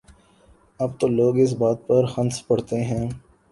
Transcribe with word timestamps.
اب 0.79 0.91
تو 0.99 1.07
لوگ 1.17 1.33
اس 1.43 1.51
بات 1.59 1.77
پر 1.87 2.03
ہنس 2.17 2.35
پڑتے 2.47 2.83
ہیں۔ 2.83 3.07